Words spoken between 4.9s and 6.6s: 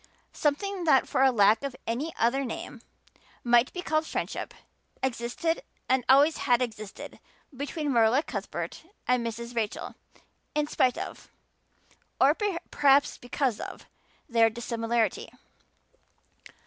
existed and always had